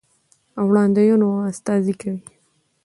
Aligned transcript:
او 0.57 0.63
وړاندوينو 0.71 1.29
استازي 1.51 1.93
کوي، 2.01 2.21